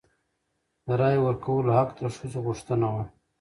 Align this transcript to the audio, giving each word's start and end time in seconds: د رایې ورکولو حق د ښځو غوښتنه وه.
د 0.85 0.87
رایې 1.01 1.19
ورکولو 1.25 1.69
حق 1.77 1.89
د 1.99 2.01
ښځو 2.15 2.39
غوښتنه 2.45 2.87
وه. 2.93 3.03